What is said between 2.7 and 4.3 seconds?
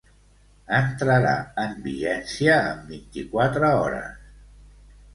en vint-i-quatre hores.